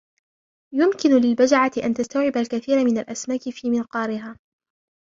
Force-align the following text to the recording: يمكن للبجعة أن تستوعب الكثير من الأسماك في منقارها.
يمكن 0.73 1.09
للبجعة 1.09 1.71
أن 1.83 1.93
تستوعب 1.93 2.37
الكثير 2.37 2.83
من 2.85 2.97
الأسماك 2.97 3.49
في 3.49 3.69
منقارها. 3.69 4.37